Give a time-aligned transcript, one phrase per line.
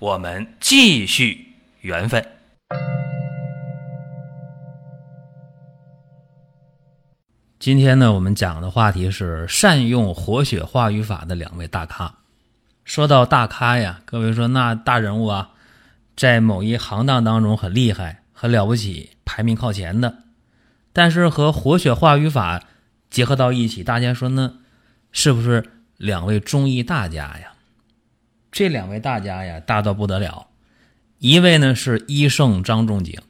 [0.00, 2.24] 我们继续缘分。
[7.58, 12.14] 今天呢，我们讲的话题是善用活血化瘀法的两位大咖。
[12.84, 15.50] 说到大咖呀，各位说那大人物啊，
[16.16, 20.18] 在某一行当当中很厉害、很了不起、排名靠前的，
[20.92, 22.62] 但是和活血化瘀法
[23.10, 24.58] 结合到一起，大家说呢，
[25.10, 25.64] 是不是
[25.96, 27.54] 两位中医大家呀？
[28.50, 30.48] 这两位大家呀，大到不得了。
[31.18, 33.20] 一位呢是医圣张仲景，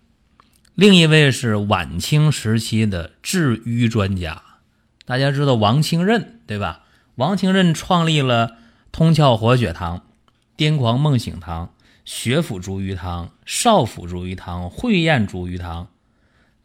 [0.74, 4.42] 另一位是晚清时期的治瘀专家。
[5.04, 6.84] 大家知道王清任对吧？
[7.14, 8.58] 王清任创立了
[8.92, 10.04] 通窍活血汤、
[10.56, 11.72] 癫狂梦醒汤、
[12.04, 15.88] 血府逐瘀汤、少府逐瘀汤、会宴逐瘀汤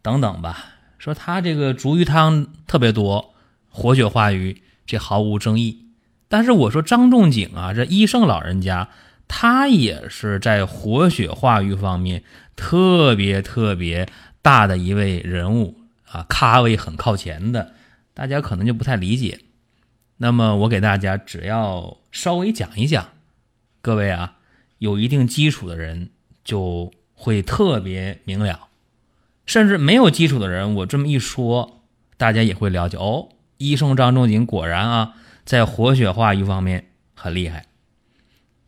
[0.02, 0.66] 等等吧。
[1.00, 3.34] 说他这个逐瘀汤特别多，
[3.70, 5.88] 活血化瘀，这毫无争议。
[6.34, 8.90] 但是我说张仲景啊，这医圣老人家，
[9.28, 12.24] 他也是在活血化瘀方面
[12.56, 14.10] 特别特别
[14.42, 15.76] 大的一位人物
[16.10, 17.74] 啊，咖位很靠前的，
[18.16, 19.42] 大家可能就不太理解。
[20.18, 23.10] 那么我给大家只要稍微讲一讲，
[23.84, 24.38] 各位啊，
[24.80, 26.10] 有一定基础的人
[26.44, 28.70] 就会特别明了，
[29.46, 31.84] 甚至没有基础的人，我这么一说，
[32.18, 33.30] 大家也会了解哦。
[33.60, 35.14] 医圣张仲景果然啊。
[35.46, 37.66] 在活血化瘀方面很厉害。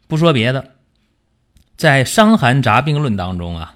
[0.08, 0.76] 不说别的，
[1.76, 3.76] 在《伤寒杂病论》当中啊，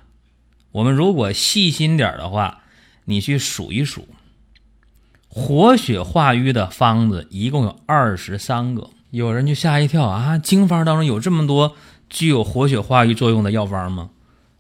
[0.72, 2.62] 我们如果细心点的话，
[3.06, 4.08] 你去数一数，
[5.28, 8.90] 活血化瘀的方子一共有二十三个。
[9.12, 11.76] 有人就吓一跳啊，经方当中有这么多
[12.10, 14.12] 具有活血化瘀作用的药方吗？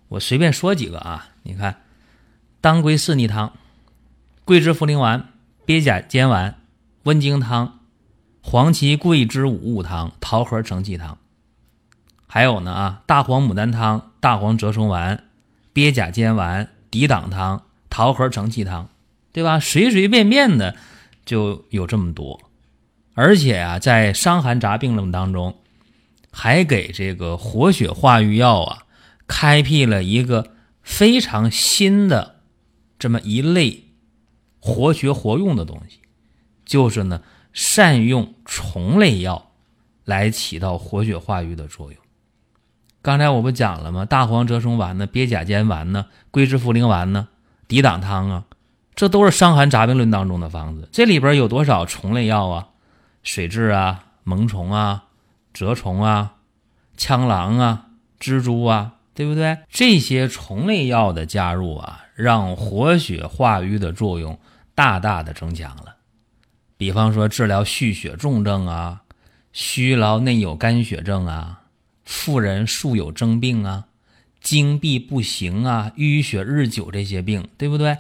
[0.08, 1.84] 我随便说几个啊，你看，
[2.60, 3.54] 当归四逆汤、
[4.44, 5.30] 桂枝茯苓丸、
[5.66, 6.60] 鳖甲煎丸、
[7.04, 7.79] 温经汤。
[8.52, 11.20] 黄芪桂枝五物汤、桃核承气汤，
[12.26, 15.26] 还有呢啊，大黄牡丹汤、大黄蛰虫丸、
[15.72, 18.90] 鳖甲煎丸、抵挡汤、桃核承气汤，
[19.32, 19.60] 对吧？
[19.60, 20.76] 随随便便的
[21.26, 22.42] 就有这么多，
[23.14, 25.56] 而且啊，在《伤寒杂病论》当中，
[26.32, 28.80] 还给这个活血化瘀药啊，
[29.28, 32.38] 开辟了一个非常新的
[32.98, 33.84] 这么一类
[34.60, 36.00] 活学活用的东西，
[36.66, 37.22] 就是呢。
[37.54, 39.52] 善用虫类药
[40.06, 42.00] 来起到活血化瘀的作用。
[43.02, 44.06] 刚才我不讲了吗？
[44.06, 47.30] 大黄蛰虫丸呢，鳖甲煎丸呢，桂枝茯苓丸呢，
[47.68, 48.44] 抵挡汤啊，
[48.94, 50.90] 这都是《伤寒杂病论》当中的方子。
[50.92, 52.68] 这里边有多少虫类药啊？
[53.24, 55.06] 水蛭啊，萌虫啊，
[55.54, 56.36] 蛰虫啊，
[56.98, 57.86] 蜣螂啊，
[58.20, 59.60] 蜘蛛啊，对不对？
[59.70, 64.38] 这些虫类药的加入啊，让活血化瘀的作用
[64.76, 65.96] 大大的增强了。
[66.80, 69.02] 比方说治疗虚血重症啊，
[69.52, 71.64] 虚劳内有肝血症啊，
[72.06, 73.88] 妇人素有征病啊，
[74.40, 77.98] 经闭不行啊，淤血日久这些病，对不对？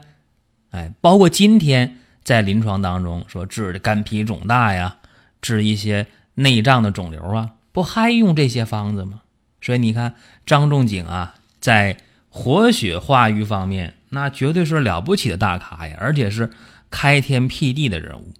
[0.71, 4.95] 哎，包括今天在临床当中说治的肝脾肿大呀，
[5.41, 9.23] 治一些内脏的肿瘤啊，不还用这些方子吗？
[9.59, 11.97] 所以你看张仲景啊，在
[12.29, 16.49] 活血化瘀方面，那绝对是了不起的大咖呀，而且是
[16.89, 18.31] 开天辟地的人物。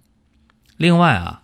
[0.80, 1.42] 另外啊，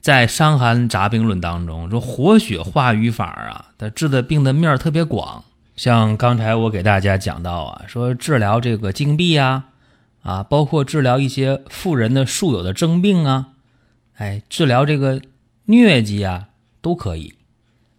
[0.00, 5.44] 在《伤寒杂病论》当中说，活血化瘀法啊，它治的病的面特别广。
[5.76, 9.66] 像刚才我给大家讲到啊，说治疗这个经闭啊，
[10.24, 13.50] 啊，包括治疗一些妇人的素有的征病啊，
[14.16, 15.20] 哎，治疗这个
[15.68, 16.48] 疟疾啊
[16.82, 17.34] 都可以。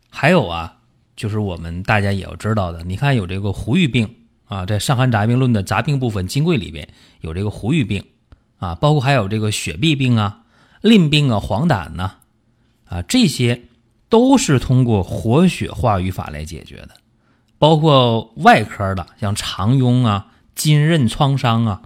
[0.10, 0.80] 还有啊，
[1.16, 4.14] 就是我们大家也要知道的，你看有这个胡郁病
[4.50, 6.86] 啊，在《伤寒杂病论》的杂病部分金匮里边
[7.22, 8.04] 有这个胡郁病
[8.58, 10.42] 啊，包括还有这个血闭病啊。
[10.86, 12.12] 淋病啊，黄疸呐，
[12.88, 13.64] 啊，这些
[14.08, 16.90] 都是通过活血化瘀法来解决的。
[17.58, 21.82] 包括外科的，像肠痈啊、筋韧创伤啊，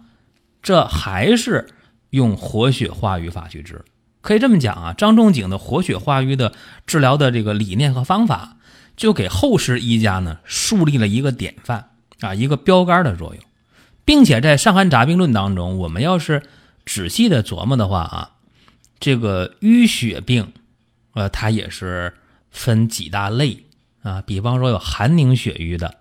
[0.62, 1.69] 这还是
[2.10, 3.86] 用活血化瘀法去治。
[4.19, 6.51] 可以这么讲啊，张仲景的活血化瘀的
[6.86, 8.57] 治疗的这个理念和方法，
[8.98, 13.42] 就给后世医家呢树立了一个典范啊，一个标杆的作用，
[14.04, 16.44] 并且在《伤寒杂病论》当中，我们要是
[16.86, 18.31] 仔细的琢磨的话啊。
[19.00, 20.51] 这个淤血病，
[21.13, 22.13] 呃，它也是
[22.51, 23.66] 分几大类
[24.01, 25.96] 啊，比方说有寒凝血瘀的，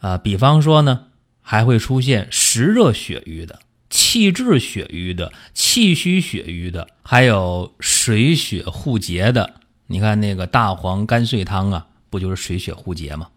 [0.00, 1.06] 啊，比方说呢
[1.40, 3.60] 还会出现实热血瘀的、
[3.90, 9.60] 气滞血瘀的、气虚血瘀的，还有水血互结的。
[9.86, 13.28] 你看那个大黄甘碎汤啊，不就是水血互结吗？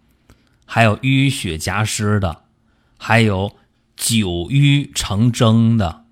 [0.65, 2.43] 还有淤血夹湿的，
[2.97, 3.55] 还有
[3.95, 6.05] 久瘀成蒸的，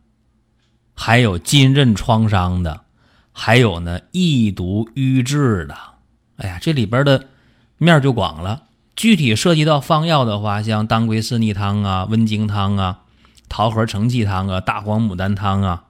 [1.00, 2.82] 还有浸润创伤的，
[3.32, 5.76] 还有呢易毒瘀滞的。
[6.38, 7.26] 哎呀，这里边的
[7.78, 8.64] 面就广了。
[8.96, 13.02] 具体涉及到方药的话，像当归四逆汤啊、温经汤啊、
[13.48, 15.84] 桃核承气汤啊、大黄牡丹汤啊、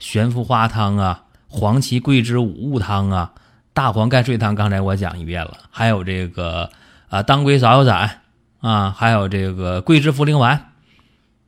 [0.00, 3.32] 玄附花汤啊、黄芪桂枝五物汤啊、
[3.72, 5.56] 大黄盖碎汤，刚才我讲一遍了。
[5.70, 6.68] 还有这个
[7.08, 8.22] 啊，当归芍药散
[8.60, 10.72] 啊，还有这个桂枝茯苓丸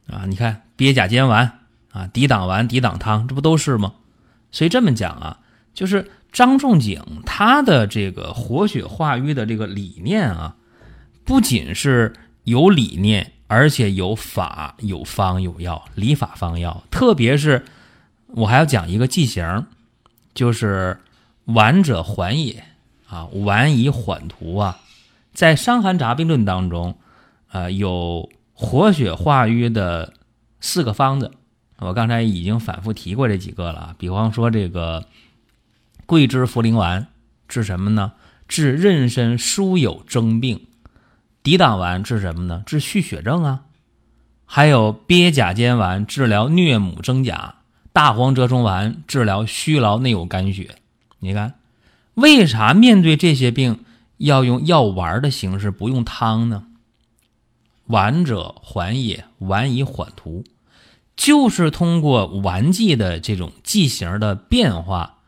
[0.08, 1.58] 啊，你看鳖甲煎丸
[1.92, 3.94] 啊、抵挡丸、抵挡汤，这不都是吗？
[4.50, 5.38] 所以这么讲啊，
[5.74, 10.56] 就是张仲景他的这个活血化瘀的这个理念啊。
[11.24, 12.12] 不仅是
[12.44, 16.82] 有理念，而且有法、有方、有药，理法方药。
[16.90, 17.64] 特别是
[18.28, 19.66] 我还要讲一个剂型，
[20.34, 20.98] 就是
[21.44, 22.64] 丸者缓也
[23.08, 24.80] 啊，丸以缓图啊。
[25.32, 26.96] 在《伤寒杂病论》当中，
[27.48, 30.12] 啊，有活血化瘀的
[30.60, 31.30] 四个方子，
[31.80, 33.94] 我刚才已经反复提过这几个了。
[33.98, 35.06] 比方说这个
[36.06, 37.06] 桂枝茯苓丸
[37.48, 38.12] 治什么呢？
[38.46, 40.66] 治妊娠枢有征病。
[41.42, 42.62] 抵挡丸治什么呢？
[42.66, 43.62] 治蓄血症啊，
[44.44, 47.54] 还有鳖甲煎丸治疗疟母征甲，
[47.92, 50.76] 大黄蛰虫丸治疗虚劳内有肝血。
[51.20, 51.54] 你看，
[52.14, 53.78] 为啥面对这些病
[54.18, 56.66] 要用药丸的形式，不用汤呢？
[57.86, 60.44] 丸者缓也，丸以缓图，
[61.20, 65.18] 就是通过丸剂的这种剂型的变化，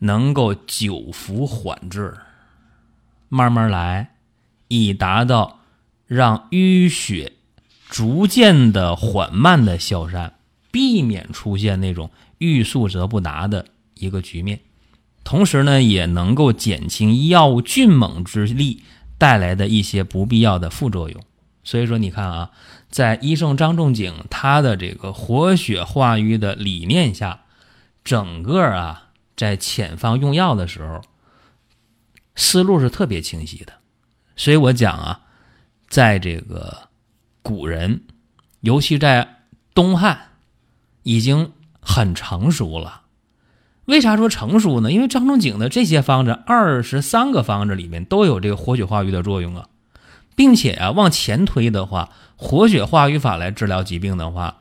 [0.00, 2.16] 能够久服缓治，
[3.28, 4.10] 慢慢来。
[4.66, 5.60] 以达到
[6.08, 7.34] 让淤血
[7.88, 10.34] 逐渐的缓慢的消散，
[10.72, 14.58] 避免出现那种欲速则不达的一个局面，
[15.22, 18.82] 同时呢，也能够减轻药物峻猛之力
[19.18, 21.22] 带来的一些不必要的副作用。
[21.62, 22.50] 所以说，你看啊，
[22.90, 27.40] 在医圣张仲景他的这个活血化瘀的理念下，
[28.04, 31.02] 整个啊在遣方用药的时候，
[32.34, 33.74] 思路是特别清晰的。
[34.36, 35.20] 所以我讲啊，
[35.88, 36.88] 在这个
[37.42, 38.02] 古人，
[38.60, 39.42] 尤其在
[39.74, 40.18] 东汉，
[41.02, 43.02] 已经很成熟了。
[43.86, 44.90] 为啥说成熟呢？
[44.90, 49.68] 因为张仲景的这些方子，二十三个方子里面都有这个活血化瘀的作用啊，
[50.36, 54.58] 并且啊，往前推的话，活血化瘀法来治疗疾病的话，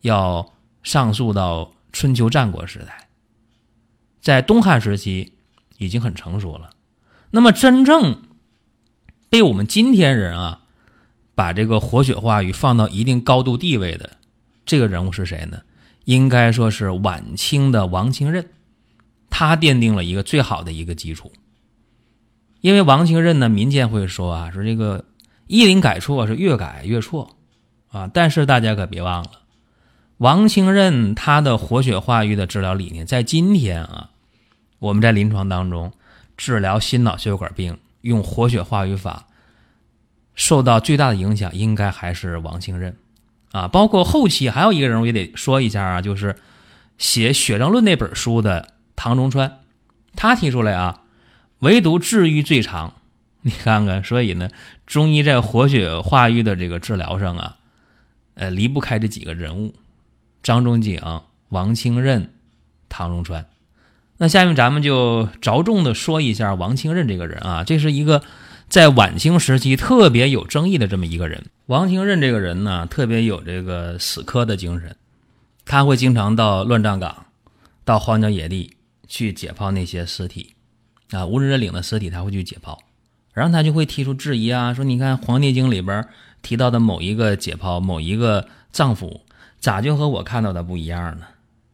[0.00, 3.08] 要上溯到春秋战国时代，
[4.22, 5.34] 在东汉时期
[5.76, 6.70] 已经很成熟了。
[7.32, 8.22] 那么真正。
[9.28, 10.60] 被我们今天人啊，
[11.34, 14.18] 把这个活血化瘀放到一定高度地位的
[14.64, 15.62] 这个人物是谁呢？
[16.04, 18.48] 应该说是晚清的王清任，
[19.28, 21.32] 他奠定了一个最好的一个基础。
[22.60, 25.04] 因为王清任呢，民间会说啊，说这个
[25.46, 27.36] 医林改错是越改越错
[27.88, 28.10] 啊。
[28.12, 29.30] 但是大家可别忘了，
[30.18, 34.10] 王清任他的活血化瘀的治疗理念，在今天啊，
[34.78, 35.92] 我们在临床当中
[36.36, 37.78] 治疗心脑血管病。
[38.02, 39.26] 用活血化瘀法，
[40.36, 42.96] 受到最大的影响应该还是王清任，
[43.50, 46.36] 啊，包括后期还有一个人我也得说一下啊，就是
[46.98, 49.58] 写《血症论》那本书的唐中川，
[50.14, 51.02] 他提出来啊，
[51.58, 52.94] 唯独治愈最长，
[53.46, 54.50] 你看看，所以呢，
[54.86, 57.56] 中医在活血化瘀的这个治疗上啊，
[58.34, 59.72] 呃，离不开这几个人物：
[60.42, 61.00] 张仲景、
[61.50, 62.32] 王清任、
[62.88, 63.46] 唐荣川。
[64.16, 68.20] 那下面咱们就着重的说一下王清任这个人啊，这是一个
[68.68, 71.44] 在晚清时期特别有争议的这么一个人。
[71.66, 74.96] 王清任这个人呢，特别有这个死磕的精神，
[75.64, 77.26] 他会经常到乱葬岗、
[77.84, 78.76] 到荒郊野地
[79.06, 80.54] 去解剖那些尸体，
[81.12, 82.76] 啊，无人认领的尸体他会去解剖，
[83.36, 86.04] 然后他就会提出质疑啊，说你看《黄帝经》里边
[86.40, 89.20] 提到的某一个解剖某一个脏腑，
[89.60, 91.26] 咋就和我看到的不一样呢？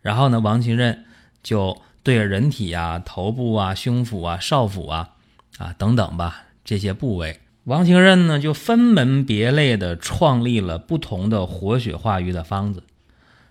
[0.03, 1.05] 然后呢，王清任
[1.43, 1.81] 就。
[2.05, 5.11] 对着人体啊、头部啊、胸腹啊、少腹啊、
[5.59, 12.83] 啊等等吧，这些部位，王清任呢就分门别类的创立了不同的活血化瘀的方子。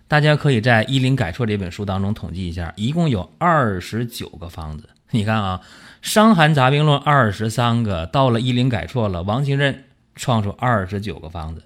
[0.06, 4.86] 大家可以在《医林改错》这本书当中统计一下，一共有二十九个方子。
[5.14, 5.60] 你看啊，
[6.00, 11.62] 《伤寒杂病论》二十三个，到了《医林改错》了，王清任创出二十九个方子。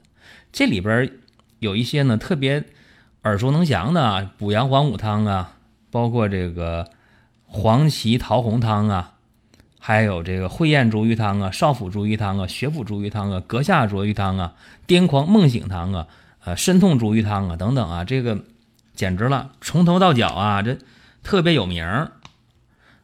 [0.53, 1.11] 这里边
[1.61, 2.65] 有一些呢特别
[3.23, 5.53] 耳熟能详的啊补阳黄五汤啊。
[5.89, 6.91] 包括这个
[7.47, 9.13] 黄芪桃红汤啊，
[9.79, 14.53] 还有这个会厌逐瘀汤啊、少府逐瘀汤啊、血府逐瘀汤啊、膈下逐瘀汤啊、
[14.87, 16.07] 癫狂梦醒汤啊、
[16.45, 18.39] 呃身痛逐瘀汤啊等等啊，这个
[18.95, 20.77] 简直了，从头到脚啊，这
[21.23, 22.13] 特别有名儿。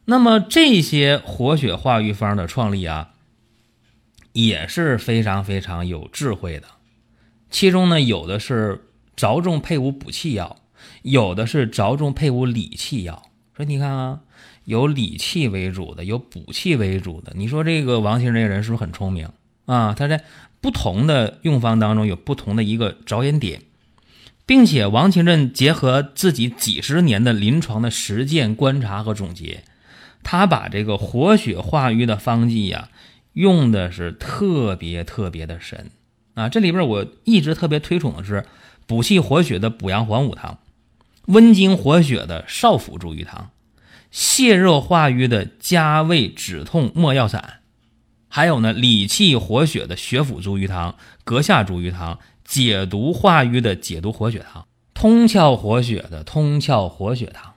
[0.05, 3.11] 那么这些活血化瘀方的创立啊，
[4.33, 6.67] 也是非常非常有智慧的。
[7.49, 10.57] 其中呢，有的是着重配伍补气药，
[11.03, 13.23] 有的是着重配伍理气药。
[13.55, 14.21] 说你看啊，
[14.65, 17.31] 有理气为主的，有补气为主的。
[17.35, 19.29] 你说这个王清这个人是不是很聪明
[19.65, 19.93] 啊？
[19.93, 20.23] 他在
[20.59, 23.61] 不同的用方当中有不同的一个着眼点，
[24.45, 29.63] 并且王清任结合自己几十年的临床的实践观察和总结，
[30.23, 32.89] 他把这个活血化瘀的方剂呀，
[33.33, 35.91] 用的是特别特别的神
[36.33, 36.49] 啊！
[36.49, 38.45] 这里边我一直特别推崇的是
[38.87, 40.59] 补气活血的补阳还五汤。
[41.27, 43.51] 温经活血的少府逐瘀汤，
[44.11, 47.61] 泻热化瘀的加味止痛没药散，
[48.27, 57.52] 还有呢理气活血的血府逐瘀汤、膈下逐瘀汤，解毒化瘀的解毒活血汤，通窍活血的通窍活血汤，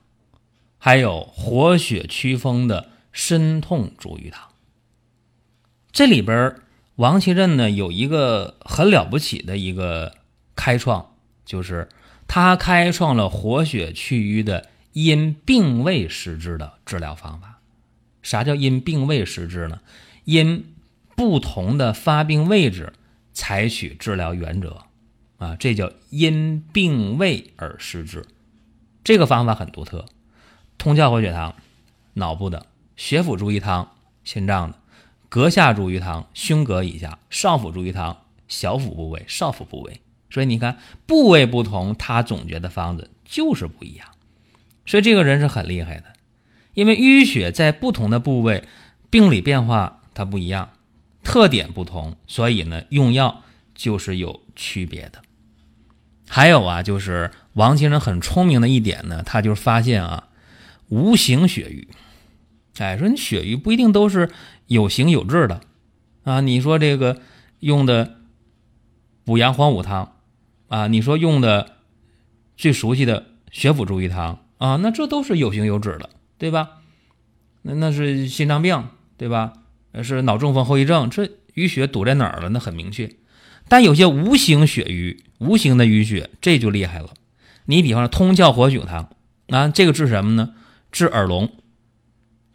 [0.87, 4.50] 还有活血祛风的身痛逐瘀汤。
[5.90, 6.55] 这里边
[6.95, 10.14] 王其任呢有一个很了不起的一个
[10.55, 11.12] 开创，
[11.45, 11.88] 就是。
[12.28, 17.61] 他开创了活血祛瘀的因病位施治的治疗方法。
[18.23, 19.81] 啥叫因病位施治呢？
[20.25, 20.73] 因
[21.16, 22.93] 不同的发病位置
[23.33, 24.83] 采取治疗原则
[25.38, 28.25] 啊，这叫因病位而施治。
[29.02, 30.07] 这个方法很独特。
[30.78, 31.54] 通窍活血汤，
[32.14, 32.61] 脑部的；
[32.97, 33.88] 血府逐瘀汤，
[34.25, 34.76] 心脏的；
[35.30, 38.16] 膈下逐瘀汤，胸膈以下；少府逐瘀汤，
[38.49, 40.00] 小腹部位、少腹部位。
[40.28, 44.06] 所以你看，部位不同，他总结的方子就是不一样。
[44.85, 46.04] 所以这个人是很厉害的，
[46.75, 48.64] 因为淤血在不同的部位，
[49.09, 50.71] 病理变化它不一样，
[51.23, 53.42] 特点不同，所以呢，用药
[53.75, 55.23] 就是有区别的。
[56.28, 60.28] 还有啊，就是王先生很聪明的一点呢，他就发现啊，
[60.88, 61.88] 无形血瘀。
[62.78, 64.31] 哎，说你血瘀不一定都是
[64.66, 65.61] 有形有质的
[66.25, 66.40] 啊。
[66.40, 67.21] 你说这个
[67.61, 68.16] 用的
[69.25, 70.12] 补阳还五汤。
[70.69, 71.76] 啊，你说用的
[72.57, 76.78] 最熟悉的血府逐瘀汤啊，那这都是有形有质的，对吧？
[77.62, 79.52] 那那是心脏病，对吧？
[80.02, 82.49] 是脑中风后遗症，这淤血堵在哪儿了？
[82.49, 83.14] 那很明确。
[83.69, 87.11] 但有些无形血瘀、无形的淤血，这就厉害了。
[87.66, 89.09] 你比方说通窍活血汤
[89.50, 90.52] 啊，这个治什么呢？
[90.97, 91.53] 治耳聋、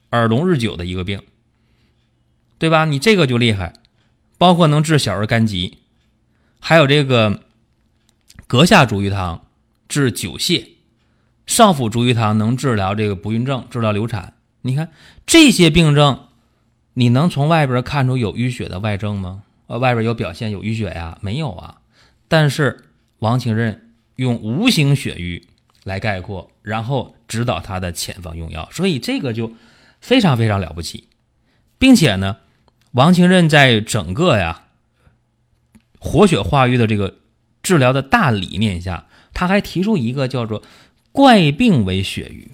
[0.10, 1.22] 耳聋日久的一个病，
[2.58, 2.86] 对吧？
[2.86, 3.74] 你这个就厉害，
[4.40, 5.78] 包括能治小儿肝疾，
[6.60, 7.44] 还有这个。
[8.48, 9.46] 膈下逐瘀汤
[9.88, 10.70] 治久泻，
[11.46, 14.34] 少府逐瘀汤能治疗这个不孕症，治疗流产。
[14.62, 14.90] 你看
[15.28, 16.28] 这些病症，
[16.96, 19.44] 你能从外边看出有淤血的外症吗？
[19.68, 21.20] 呃，外边有表现有淤血呀？
[21.22, 21.80] 没有啊。
[22.28, 22.86] 但是
[23.20, 25.48] 王清任用无形血瘀
[25.84, 29.54] 来概括，然后指导他的前方用药，所以这个就
[30.02, 31.08] 非常非常了不起，
[31.80, 32.38] 并且呢，
[32.92, 34.66] 王清任在整个呀
[36.00, 37.16] 活血化瘀的这个。
[37.64, 40.64] 治疗的大理念下，他还提出一个叫做
[41.14, 42.50] “怪病为血瘀”，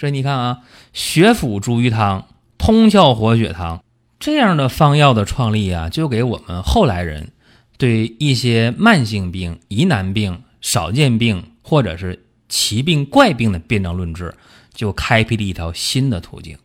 [0.00, 0.60] 所以你看啊，
[0.94, 2.26] 血府逐瘀汤、
[2.56, 3.84] 通窍活血汤
[4.18, 7.32] 这样的方药的创立啊，就给我们后来人
[7.76, 14.34] 对一些慢性病、疑难病、少见病或者是奇病怪病的辨证论治，
[14.74, 16.58] 就开辟了一条新的途径。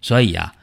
[0.00, 0.54] 所以啊，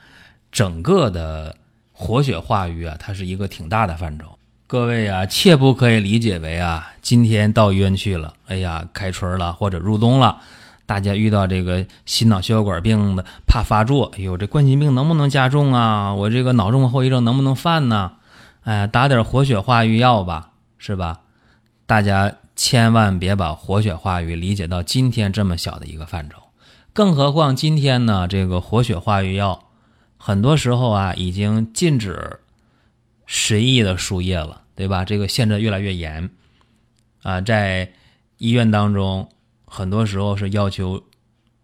[0.52, 1.56] 整个的
[1.92, 4.40] 活血化瘀啊，它是一个挺大的范畴。
[4.66, 10.42] 各位啊，切不可以理解为啊，今天到医院去了，哎呀，开春了或者入冬了，
[10.86, 16.14] 大家遇到这个心脑血管病的怕发作，哎呦，这冠心病能不能加重啊？
[16.14, 18.14] 我这个脑中后遗症能不能犯呢？
[18.64, 21.20] 哎，打点活血化瘀药吧，是吧？
[21.86, 22.34] 大家
[22.64, 26.38] 千万别把活血化瘀理解到今天这么小的一个范畴，
[26.94, 29.64] 更何况今天呢，这个活血化瘀药
[30.16, 32.40] 很多时候啊，已经禁止
[33.26, 34.60] 随意的输液了。
[34.74, 35.06] 对吧？
[35.06, 36.32] 这个限制越来越严，
[37.22, 37.92] 啊，在
[38.38, 39.30] 医院当中，
[39.66, 41.04] 很多时候是要求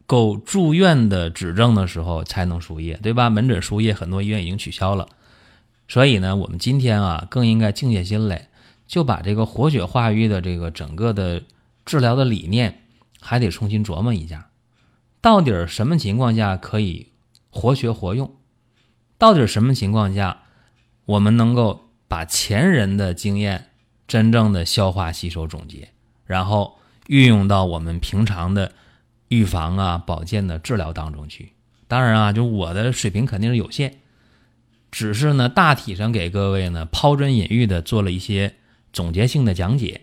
[0.06, 3.30] 够住院的指证的时候才能输液，对吧？
[3.32, 5.08] 门诊输液很多医院已经取消了，
[5.88, 8.50] 所以呢，我们今天啊，更应该静下心来，
[8.88, 11.44] 就把这个活血化瘀的这个整个的
[11.86, 12.82] 治疗的理念，
[13.20, 14.50] 还得重新琢磨一下，
[15.22, 17.12] 到底什么情况下可以
[17.50, 18.36] 活学活用？
[19.17, 20.44] 到底什么情况下
[21.06, 21.84] 我们能够？
[22.10, 23.67] 把前人的经验
[24.08, 25.89] 真正的消化吸收总结，
[26.25, 28.72] 然后运用到我们平常的
[29.27, 31.51] 预防啊、保健的治疗当中去，
[31.86, 33.96] 当然啊，就我的水平肯定是有限，
[34.89, 38.56] 只是呢大体上给各位呢抛砖引玉的做了一些
[38.98, 40.01] 总结性的讲解。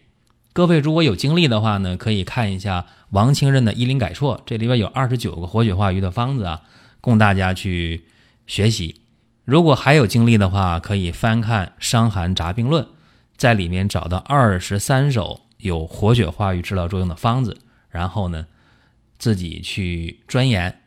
[0.52, 6.62] 各位如果有精力的话呢，可以看一下王清任的《医林改错》，这里边有二十九个活血化瘀的方子啊，
[7.00, 8.04] 供大家去
[8.46, 9.00] 学习。
[9.44, 12.84] 如果还有精力的话，可以翻看《伤寒杂病论》，
[13.36, 17.58] 在里面找到二十三首有活血化瘀治疗作用的方子，
[17.90, 18.46] 然后呢
[19.18, 20.82] 自己去钻研。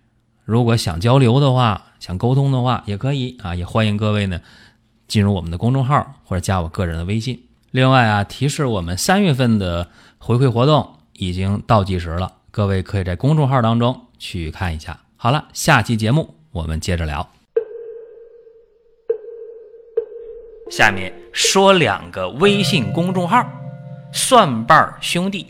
[0.46, 4.40] 如果想交流的话，想沟通的话，也可以啊，也欢迎各位呢
[5.10, 7.44] 进入我们的公众号或者加我个人的微信。
[7.78, 15.00] 另外啊，提示我们三月份的回馈活动已经倒计时了，各位可以在公众号当中去看一下。
[15.16, 17.30] 好了，下期节目我们接着聊。
[20.72, 23.48] 下面说两个微信公众号：
[24.12, 25.46] 蒜瓣兄弟、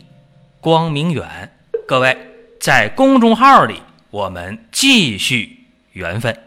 [0.60, 1.50] 光明远。
[1.86, 2.14] 各位
[2.60, 3.80] 在公众号里，
[4.10, 6.38] 我们继续缘分。